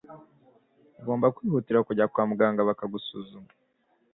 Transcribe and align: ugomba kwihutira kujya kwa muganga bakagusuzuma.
ugomba 0.99 1.33
kwihutira 1.35 1.85
kujya 1.87 2.05
kwa 2.11 2.23
muganga 2.29 2.67
bakagusuzuma. 2.69 3.49